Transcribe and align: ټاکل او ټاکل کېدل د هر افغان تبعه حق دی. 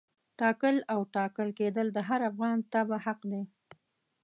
ټاکل 0.39 0.75
او 0.93 0.99
ټاکل 1.15 1.49
کېدل 1.59 1.87
د 1.93 1.97
هر 2.09 2.21
افغان 2.31 2.57
تبعه 2.73 2.97
حق 3.05 3.19
دی. 3.31 3.43